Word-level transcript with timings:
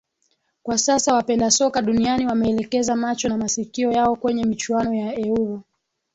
Kwa 0.63 0.77
sasa 0.77 1.13
wapenda 1.13 1.51
soka 1.51 1.81
duniani 1.81 2.25
wameelekeza 2.25 2.95
macho 2.95 3.29
na 3.29 3.37
masikio 3.37 3.91
yao 3.91 4.15
kwenye 4.15 4.45
michuano 4.45 4.93
ya 4.93 5.19
Euro 5.19 5.63